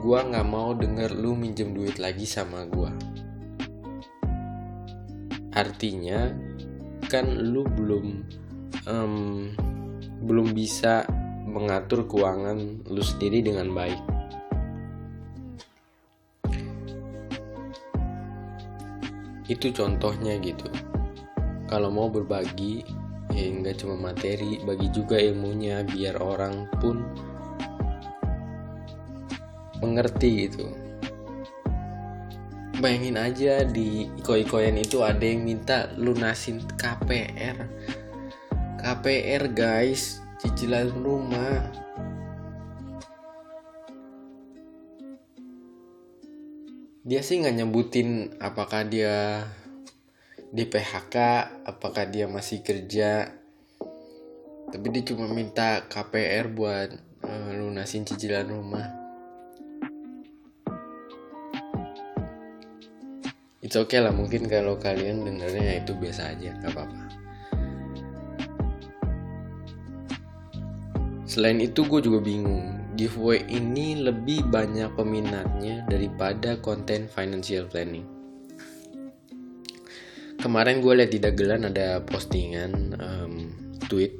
gue 0.00 0.18
nggak 0.18 0.46
mau 0.48 0.74
denger 0.74 1.14
lu 1.14 1.36
minjem 1.36 1.76
duit 1.76 2.00
lagi 2.00 2.24
sama 2.24 2.64
gue 2.64 3.10
artinya 5.50 6.30
kan 7.10 7.26
lu 7.26 7.66
belum 7.66 8.22
um, 8.86 9.50
belum 10.22 10.54
bisa 10.54 11.04
mengatur 11.44 12.06
keuangan 12.06 12.86
lu 12.86 13.02
sendiri 13.02 13.42
dengan 13.42 13.74
baik. 13.74 13.98
Itu 19.50 19.74
contohnya 19.74 20.38
gitu. 20.38 20.70
Kalau 21.66 21.90
mau 21.90 22.06
berbagi, 22.06 22.86
ya 23.34 23.42
nggak 23.50 23.82
cuma 23.82 23.98
materi, 23.98 24.62
bagi 24.62 24.86
juga 24.94 25.18
ilmunya 25.18 25.82
biar 25.82 26.22
orang 26.22 26.70
pun 26.78 27.02
mengerti 29.82 30.46
gitu. 30.46 30.70
bayangin 32.80 33.20
aja 33.20 33.62
di 33.68 34.08
iko-ikoyan 34.18 34.80
itu 34.80 35.04
ada 35.04 35.20
yang 35.20 35.44
minta 35.44 35.92
lunasin 36.00 36.64
KPR 36.80 37.68
KPR 38.80 39.44
guys 39.52 40.24
cicilan 40.40 40.88
rumah 41.04 41.68
dia 47.10 47.26
sih 47.26 47.42
nggak 47.42 47.58
nyebutin 47.58 48.38
apakah 48.38 48.86
dia 48.86 49.42
di 50.54 50.62
PHK 50.62 51.16
apakah 51.66 52.06
dia 52.06 52.30
masih 52.30 52.62
kerja. 52.62 53.34
Tapi 54.70 54.86
dia 54.94 55.02
cuma 55.02 55.26
minta 55.26 55.82
KPR 55.90 56.46
buat 56.54 56.94
uh, 57.26 57.50
lunasin 57.50 58.06
cicilan 58.06 58.46
rumah. 58.46 58.86
It's 63.58 63.74
okay 63.74 63.98
lah 63.98 64.14
mungkin 64.14 64.46
kalau 64.46 64.78
kalian 64.78 65.26
dengarnya 65.26 65.82
itu 65.82 65.98
biasa 65.98 66.30
aja 66.30 66.54
gak 66.62 66.78
apa-apa. 66.78 67.04
Selain 71.26 71.58
itu 71.58 71.82
gue 71.82 72.06
juga 72.06 72.22
bingung 72.22 72.79
giveaway 73.00 73.40
ini 73.48 73.96
lebih 73.96 74.44
banyak 74.52 74.92
peminatnya 74.92 75.88
daripada 75.88 76.60
konten 76.60 77.08
financial 77.08 77.64
planning. 77.64 78.04
Kemarin 80.36 80.84
gue 80.84 80.92
lihat 81.00 81.08
di 81.08 81.20
dagelan 81.20 81.64
ada 81.72 82.04
postingan 82.04 82.72
um, 83.00 83.34
tweet 83.88 84.12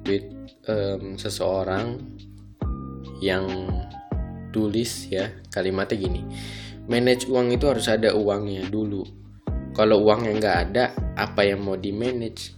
tweet 0.00 0.32
um, 0.64 1.20
seseorang 1.20 2.00
yang 3.20 3.44
tulis 4.48 5.12
ya 5.12 5.32
kalimatnya 5.52 5.96
gini 5.96 6.22
manage 6.88 7.28
uang 7.28 7.52
itu 7.52 7.68
harus 7.68 7.86
ada 7.88 8.12
uangnya 8.16 8.66
dulu. 8.68 9.04
Kalau 9.72 10.04
uangnya 10.04 10.32
nggak 10.36 10.58
ada 10.68 10.84
apa 11.16 11.48
yang 11.48 11.64
mau 11.64 11.76
di 11.78 11.92
manage? 11.94 12.52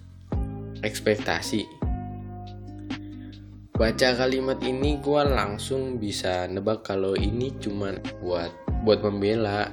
Ekspektasi 0.82 1.73
baca 3.74 4.08
kalimat 4.14 4.62
ini 4.62 5.02
gue 5.02 5.22
langsung 5.26 5.98
bisa 5.98 6.46
nebak 6.46 6.86
kalau 6.86 7.18
ini 7.18 7.54
cuma 7.58 7.94
buat 8.22 8.54
buat 8.86 9.02
membela 9.02 9.66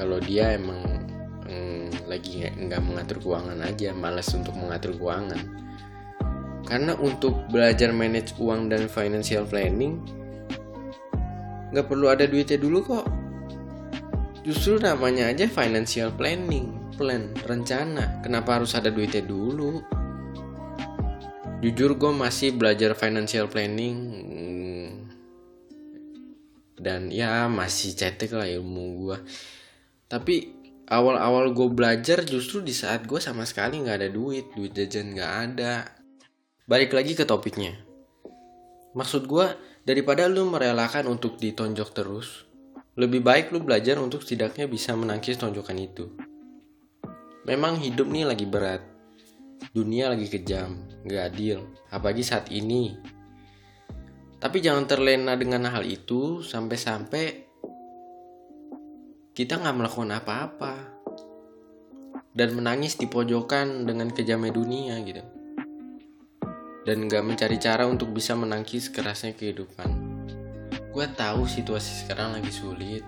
kalau 0.00 0.16
dia 0.16 0.56
emang 0.56 1.04
mm, 1.44 2.08
lagi 2.08 2.48
nggak 2.48 2.80
mengatur 2.80 3.20
keuangan 3.20 3.60
aja 3.60 3.92
malas 3.92 4.32
untuk 4.32 4.56
mengatur 4.56 4.96
keuangan 4.96 5.44
karena 6.64 6.96
untuk 6.96 7.36
belajar 7.52 7.92
manage 7.92 8.32
uang 8.40 8.72
dan 8.72 8.88
financial 8.88 9.44
planning 9.44 10.00
nggak 11.72 11.84
perlu 11.84 12.08
ada 12.08 12.24
duitnya 12.24 12.56
dulu 12.56 12.78
kok. 12.80 13.06
Justru 14.46 14.80
namanya 14.80 15.28
aja 15.28 15.44
financial 15.44 16.08
planning, 16.16 16.72
plan, 16.96 17.28
rencana. 17.44 18.24
Kenapa 18.24 18.60
harus 18.60 18.72
ada 18.72 18.88
duitnya 18.88 19.20
dulu? 19.20 19.84
Jujur 21.58 21.98
gue 21.98 22.12
masih 22.14 22.54
belajar 22.54 22.94
financial 22.94 23.50
planning 23.50 23.98
hmm, 23.98 24.88
dan 26.78 27.10
ya 27.10 27.50
masih 27.50 27.98
cetek 27.98 28.30
lah 28.30 28.46
ilmu 28.46 28.84
gue. 29.02 29.16
Tapi 30.06 30.54
awal-awal 30.86 31.50
gue 31.50 31.66
belajar 31.66 32.22
justru 32.22 32.62
di 32.62 32.70
saat 32.70 33.10
gue 33.10 33.18
sama 33.18 33.42
sekali 33.42 33.82
nggak 33.82 33.96
ada 33.98 34.06
duit, 34.06 34.54
duit 34.54 34.70
jajan 34.70 35.10
nggak 35.18 35.32
ada 35.50 35.98
balik 36.70 36.94
lagi 36.94 37.18
ke 37.18 37.26
topiknya. 37.26 37.74
Maksud 38.94 39.26
gue, 39.26 39.46
daripada 39.82 40.30
lu 40.30 40.46
merelakan 40.46 41.10
untuk 41.10 41.42
ditonjok 41.42 41.90
terus, 41.90 42.46
lebih 42.94 43.18
baik 43.18 43.50
lu 43.50 43.66
belajar 43.66 43.98
untuk 43.98 44.22
setidaknya 44.22 44.70
bisa 44.70 44.94
menangkis 44.94 45.34
tonjokan 45.34 45.74
itu. 45.74 46.06
Memang 47.50 47.82
hidup 47.82 48.06
nih 48.06 48.30
lagi 48.30 48.46
berat. 48.46 48.97
Dunia 49.74 50.10
lagi 50.10 50.26
kejam, 50.30 50.78
gak 51.06 51.34
adil. 51.34 51.64
Apalagi 51.92 52.22
saat 52.22 52.48
ini. 52.50 52.94
Tapi 54.38 54.62
jangan 54.62 54.86
terlena 54.86 55.34
dengan 55.34 55.66
hal 55.66 55.82
itu 55.82 56.46
sampai-sampai 56.46 57.50
kita 59.34 59.58
nggak 59.58 59.76
melakukan 59.76 60.14
apa-apa. 60.14 60.74
Dan 62.30 62.54
menangis 62.54 62.94
di 62.94 63.10
pojokan 63.10 63.82
dengan 63.82 64.14
kejamnya 64.14 64.54
dunia 64.54 64.94
gitu 65.02 65.38
dan 66.88 67.04
gak 67.04 67.20
mencari 67.20 67.60
cara 67.60 67.84
untuk 67.84 68.16
bisa 68.16 68.32
menangkis 68.32 68.88
kerasnya 68.88 69.36
kehidupan. 69.36 69.92
Gue 70.88 71.04
tahu 71.12 71.44
situasi 71.44 72.08
sekarang 72.08 72.40
lagi 72.40 72.48
sulit. 72.48 73.04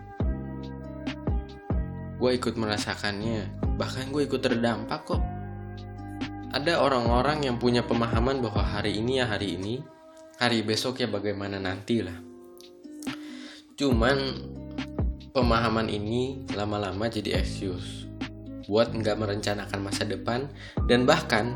Gue 2.21 2.37
ikut 2.37 2.61
merasakannya, 2.61 3.49
bahkan 3.81 4.13
gue 4.13 4.29
ikut 4.29 4.37
terdampak 4.37 5.09
kok. 5.09 5.23
Ada 6.51 6.83
orang-orang 6.83 7.47
yang 7.47 7.63
punya 7.63 7.87
pemahaman 7.87 8.43
bahwa 8.43 8.67
hari 8.67 8.99
ini 8.99 9.23
ya 9.23 9.31
hari 9.31 9.55
ini, 9.55 9.87
hari 10.35 10.67
besok 10.67 10.99
ya 10.99 11.07
bagaimana 11.07 11.63
nanti 11.63 12.03
lah. 12.03 12.19
Cuman 13.79 14.19
pemahaman 15.31 15.87
ini 15.87 16.43
lama-lama 16.59 17.07
jadi 17.07 17.39
excuse 17.39 18.11
buat 18.67 18.91
nggak 18.91 19.15
merencanakan 19.15 19.79
masa 19.79 20.03
depan 20.03 20.51
dan 20.91 21.07
bahkan 21.07 21.55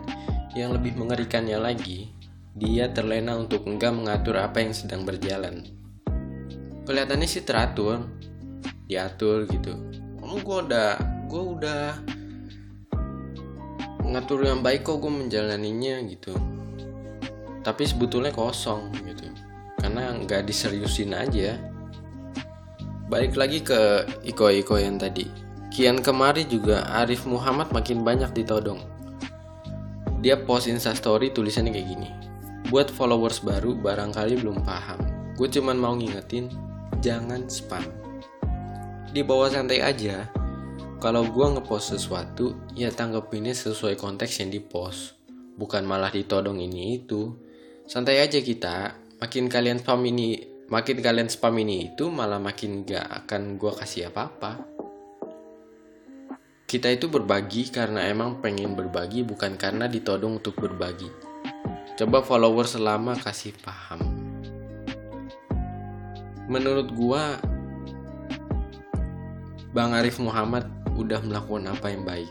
yang 0.54 0.70
lebih 0.70 0.94
mengerikannya 0.94 1.58
lagi, 1.58 2.14
dia 2.54 2.86
terlena 2.86 3.34
untuk 3.34 3.66
enggak 3.66 3.90
mengatur 3.90 4.38
apa 4.38 4.62
yang 4.62 4.70
sedang 4.70 5.02
berjalan. 5.02 5.66
Kelihatannya 6.86 7.26
sih 7.26 7.42
teratur, 7.42 8.06
diatur 8.86 9.50
gitu. 9.50 9.74
Oh, 10.22 10.38
gue 10.38 10.58
udah, 10.70 11.02
gue 11.26 11.42
udah 11.58 12.13
ngatur 14.14 14.46
yang 14.46 14.62
baik 14.62 14.86
kok 14.86 15.02
gue 15.02 15.10
menjalaninya 15.10 15.98
gitu. 16.06 16.38
Tapi 17.66 17.82
sebetulnya 17.82 18.30
kosong 18.30 18.94
gitu, 19.02 19.26
karena 19.82 20.14
nggak 20.14 20.46
diseriusin 20.46 21.10
aja. 21.18 21.58
Balik 23.10 23.34
lagi 23.34 23.66
ke 23.66 24.06
Iko-Iko 24.22 24.78
yang 24.78 25.02
tadi. 25.02 25.26
Kian 25.74 25.98
kemari 25.98 26.46
juga 26.46 26.86
Arif 27.02 27.26
Muhammad 27.26 27.74
makin 27.74 28.06
banyak 28.06 28.30
ditodong 28.30 28.94
dia 30.24 30.40
post 30.40 30.72
instastory 30.72 31.28
tulisannya 31.28 31.76
kayak 31.76 31.84
gini 31.84 32.08
buat 32.72 32.88
followers 32.88 33.44
baru 33.44 33.76
barangkali 33.76 34.40
belum 34.40 34.64
paham 34.64 34.96
gue 35.36 35.44
cuman 35.52 35.76
mau 35.76 35.92
ngingetin 35.92 36.48
jangan 37.04 37.44
spam 37.44 37.84
di 39.12 39.20
bawah 39.20 39.52
santai 39.52 39.84
aja 39.84 40.24
kalau 41.04 41.28
gue 41.28 41.46
ngepost 41.52 41.92
sesuatu 41.92 42.56
ya 42.72 42.88
tanggapinnya 42.88 43.52
sesuai 43.52 44.00
konteks 44.00 44.40
yang 44.40 44.48
dipost 44.48 45.20
bukan 45.60 45.84
malah 45.84 46.08
ditodong 46.08 46.56
ini 46.64 46.96
itu 46.96 47.28
santai 47.84 48.24
aja 48.24 48.40
kita 48.40 48.96
makin 49.20 49.52
kalian 49.52 49.84
spam 49.84 50.00
ini 50.00 50.40
makin 50.72 51.04
kalian 51.04 51.28
spam 51.28 51.60
ini 51.60 51.92
itu 51.92 52.08
malah 52.08 52.40
makin 52.40 52.88
gak 52.88 53.04
akan 53.04 53.60
gue 53.60 53.72
kasih 53.76 54.08
apa-apa 54.08 54.64
kita 56.64 56.88
itu 56.88 57.12
berbagi 57.12 57.68
karena 57.68 58.08
emang 58.08 58.40
pengen 58.40 58.72
berbagi 58.72 59.28
bukan 59.28 59.60
karena 59.60 59.86
ditodong 59.86 60.42
untuk 60.42 60.58
berbagi. 60.58 61.06
Coba 61.94 62.18
follower 62.24 62.66
selama 62.66 63.14
kasih 63.14 63.54
paham. 63.62 64.02
Menurut 66.50 66.90
gua 66.90 67.38
Bang 69.70 69.94
Arif 69.94 70.18
Muhammad 70.18 70.83
udah 70.94 71.20
melakukan 71.22 71.70
apa 71.70 71.86
yang 71.90 72.02
baik. 72.02 72.30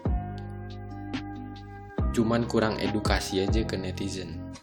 Cuman 2.15 2.45
kurang 2.47 2.79
edukasi 2.79 3.43
aja 3.43 3.61
ke 3.65 3.75
netizen. 3.75 4.53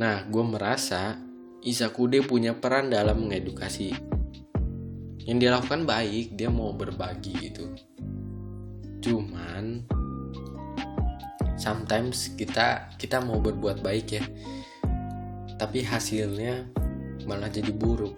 Nah, 0.00 0.26
gue 0.26 0.44
merasa 0.44 1.16
Isakude 1.64 2.20
punya 2.20 2.52
peran 2.52 2.92
dalam 2.92 3.24
mengedukasi. 3.24 3.96
Yang 5.24 5.36
dia 5.40 5.50
lakukan 5.56 5.88
baik, 5.88 6.36
dia 6.36 6.52
mau 6.52 6.76
berbagi 6.76 7.32
gitu 7.40 7.72
cuman 9.04 9.84
sometimes 11.60 12.32
kita 12.40 12.88
kita 12.96 13.20
mau 13.20 13.36
berbuat 13.36 13.84
baik 13.84 14.06
ya 14.16 14.24
tapi 15.60 15.84
hasilnya 15.84 16.64
malah 17.28 17.52
jadi 17.52 17.68
buruk 17.68 18.16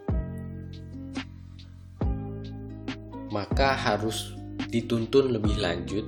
maka 3.35 3.75
harus 3.75 4.36
dituntun 4.69 5.35
lebih 5.35 5.59
lanjut 5.59 6.07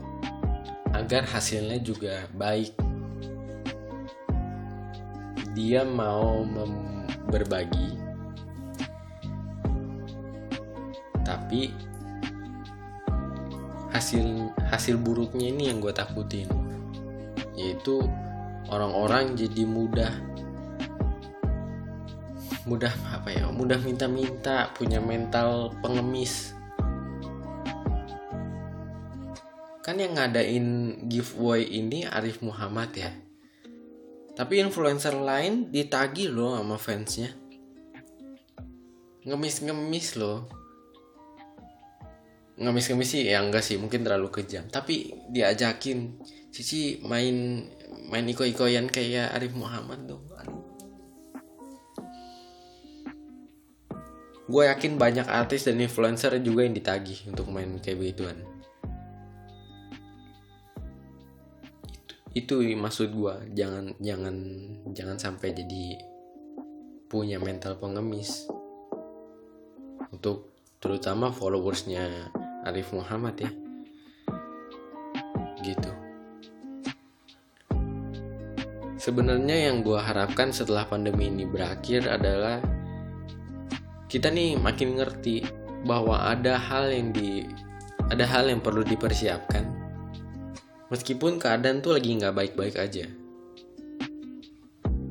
agar 0.93 1.25
hasilnya 1.29 1.79
juga 1.83 2.27
baik. 2.35 2.75
Dia 5.55 5.83
mau 5.83 6.47
berbagi 7.29 8.09
tapi 11.29 11.77
hasil 13.93 14.49
hasil 14.73 14.97
buruknya 14.97 15.53
ini 15.53 15.69
yang 15.69 15.85
gue 15.85 15.93
takutin 15.93 16.49
yaitu 17.53 18.01
orang-orang 18.73 19.37
jadi 19.37 19.69
mudah 19.69 20.13
mudah 22.65 22.93
apa 23.13 23.33
ya 23.33 23.49
mudah 23.49 23.81
minta-minta 23.81 24.73
punya 24.77 25.01
mental 25.01 25.73
pengemis 25.85 26.57
kan 29.99 30.07
yang 30.07 30.15
ngadain 30.15 30.67
giveaway 31.11 31.67
ini 31.67 32.07
Arif 32.07 32.39
Muhammad 32.39 32.95
ya. 32.95 33.11
Tapi 34.39 34.63
influencer 34.63 35.11
lain 35.11 35.75
ditagi 35.75 36.31
loh 36.31 36.55
sama 36.55 36.79
fansnya. 36.79 37.35
Ngemis-ngemis 39.27 40.15
loh. 40.15 40.47
Ngemis-ngemis 42.63 43.11
sih 43.11 43.27
ya 43.27 43.43
enggak 43.43 43.67
sih 43.67 43.75
mungkin 43.75 44.07
terlalu 44.07 44.31
kejam. 44.31 44.71
Tapi 44.71 45.11
diajakin 45.35 46.15
Cici 46.55 47.03
main 47.03 47.67
main 48.07 48.25
iko-ikoyan 48.31 48.87
kayak 48.87 49.35
Arif 49.35 49.59
Muhammad 49.59 50.07
dong. 50.07 50.23
Gue 54.47 54.65
yakin 54.71 54.95
banyak 54.95 55.27
artis 55.27 55.67
dan 55.67 55.83
influencer 55.83 56.39
juga 56.39 56.63
yang 56.63 56.79
ditagih 56.79 57.27
untuk 57.27 57.51
main 57.51 57.83
kayak 57.83 57.99
begituan 57.99 58.58
itu 62.37 62.61
maksud 62.77 63.15
gue 63.17 63.35
jangan 63.57 63.97
jangan 64.03 64.37
jangan 64.93 65.17
sampai 65.17 65.57
jadi 65.57 65.97
punya 67.09 67.41
mental 67.41 67.81
pengemis. 67.81 68.45
Untuk 70.13 70.53
terutama 70.77 71.33
followersnya 71.33 72.29
Arif 72.69 72.93
Muhammad 72.93 73.37
ya. 73.41 73.51
Gitu. 75.65 75.93
Sebenarnya 79.01 79.73
yang 79.73 79.81
gue 79.81 79.97
harapkan 79.97 80.53
setelah 80.53 80.85
pandemi 80.85 81.33
ini 81.33 81.49
berakhir 81.49 82.05
adalah 82.13 82.61
kita 84.13 84.29
nih 84.29 84.61
makin 84.61 85.01
ngerti 85.01 85.49
bahwa 85.89 86.29
ada 86.29 86.61
hal 86.61 86.93
yang 86.93 87.15
di 87.15 87.49
ada 88.09 88.25
hal 88.25 88.49
yang 88.53 88.61
perlu 88.61 88.85
dipersiapkan 88.85 89.78
Meskipun 90.89 91.37
keadaan 91.37 91.85
tuh 91.85 92.01
lagi 92.01 92.17
nggak 92.17 92.33
baik-baik 92.33 92.81
aja. 92.81 93.05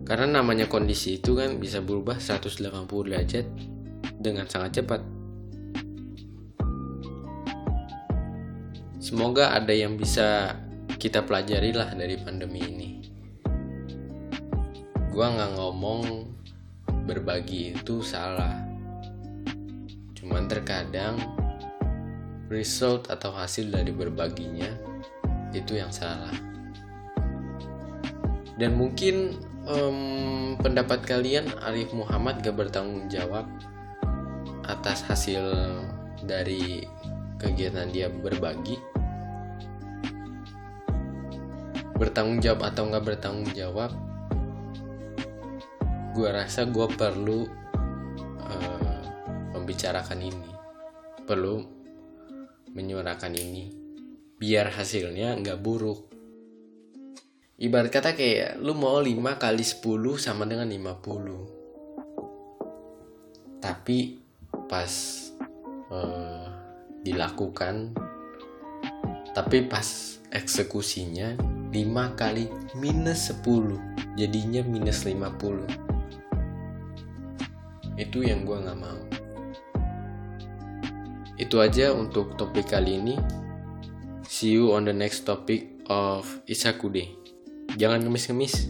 Karena 0.10 0.42
namanya 0.42 0.66
kondisi 0.66 1.22
itu 1.22 1.38
kan 1.38 1.62
bisa 1.62 1.86
berubah 1.86 2.18
180 2.18 2.90
derajat 3.06 3.46
dengan 4.18 4.50
sangat 4.50 4.82
cepat. 4.82 5.06
Semoga 8.98 9.54
ada 9.54 9.70
yang 9.70 10.02
bisa 10.02 10.58
kita 10.98 11.22
pelajari 11.22 11.70
lah 11.78 11.94
dari 11.94 12.18
pandemi 12.18 12.62
ini. 12.66 12.90
Gua 15.14 15.30
nggak 15.30 15.62
ngomong 15.62 16.02
berbagi 17.06 17.78
itu 17.78 18.02
salah. 18.02 18.66
Cuman 20.18 20.50
terkadang 20.50 21.22
result 22.50 23.14
atau 23.14 23.30
hasil 23.38 23.70
dari 23.70 23.94
berbaginya 23.94 24.87
itu 25.56 25.80
yang 25.80 25.92
salah. 25.94 26.34
Dan 28.58 28.74
mungkin 28.74 29.38
um, 29.70 30.58
pendapat 30.58 31.06
kalian 31.06 31.46
Arif 31.62 31.94
Muhammad 31.94 32.42
gak 32.42 32.58
bertanggung 32.58 33.06
jawab 33.06 33.46
atas 34.66 35.06
hasil 35.06 35.46
dari 36.26 36.84
kegiatan 37.38 37.88
dia 37.94 38.10
berbagi? 38.10 38.82
Bertanggung 41.98 42.42
jawab 42.42 42.62
atau 42.74 42.94
nggak 42.94 43.06
bertanggung 43.06 43.50
jawab? 43.58 43.90
Gue 46.14 46.30
rasa 46.30 46.66
gue 46.66 46.88
perlu 46.94 47.46
uh, 48.42 49.02
membicarakan 49.58 50.22
ini. 50.22 50.50
Perlu 51.26 51.62
menyuarakan 52.74 53.34
ini 53.34 53.87
biar 54.38 54.70
hasilnya 54.74 55.34
nggak 55.42 55.60
buruk. 55.62 56.08
Ibarat 57.58 57.90
kata 57.90 58.14
kayak 58.14 58.62
lu 58.62 58.78
mau 58.78 59.02
5 59.02 59.18
kali 59.42 59.66
10 59.66 59.82
sama 60.22 60.46
dengan 60.46 60.70
50 60.70 61.58
tapi 63.58 64.22
pas 64.70 64.94
uh, 65.90 66.46
dilakukan 67.02 67.98
tapi 69.34 69.66
pas 69.66 70.22
eksekusinya 70.30 71.34
5 71.74 71.74
kali 72.14 72.46
minus 72.78 73.34
10 73.34 74.14
jadinya 74.14 74.62
minus 74.62 75.02
50 75.02 75.88
itu 77.98 78.22
yang 78.22 78.46
gue 78.46 78.58
nggak 78.62 78.78
mau. 78.78 79.02
Itu 81.38 81.58
aja 81.62 81.94
untuk 81.94 82.38
topik 82.38 82.70
kali 82.70 83.02
ini 83.02 83.18
See 84.28 84.52
you 84.52 84.76
on 84.76 84.84
the 84.84 84.94
next 84.94 85.24
topic 85.24 85.72
of 85.88 86.28
Isakude. 86.52 87.16
Jangan 87.80 88.04
ngemis-ngemis. 88.04 88.68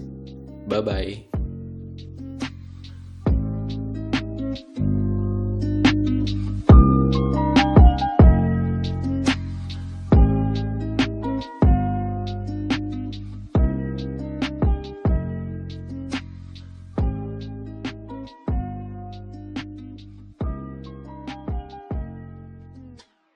Bye-bye. 0.70 1.37